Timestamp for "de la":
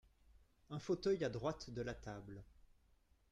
1.69-1.93